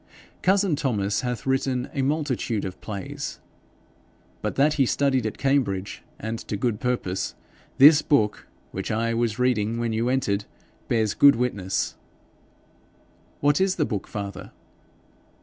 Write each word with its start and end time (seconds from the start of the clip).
Cousin 0.41 0.75
Thomas 0.75 1.21
hath 1.21 1.45
written 1.45 1.87
a 1.93 2.01
multitude 2.01 2.65
of 2.65 2.81
plays, 2.81 3.39
but 4.41 4.55
that 4.55 4.73
he 4.73 4.85
studied 4.87 5.27
at 5.27 5.37
Cambridge, 5.37 6.01
and 6.17 6.39
to 6.39 6.57
good 6.57 6.79
purpose, 6.79 7.35
this 7.77 8.01
book, 8.01 8.47
which 8.71 8.89
I 8.89 9.13
was 9.13 9.37
reading 9.37 9.77
when 9.77 9.93
you 9.93 10.09
entered, 10.09 10.45
bears 10.87 11.13
good 11.13 11.35
witness.' 11.35 11.97
'What 13.41 13.61
is 13.61 13.75
the 13.75 13.85
book, 13.85 14.07
father?' 14.07 14.49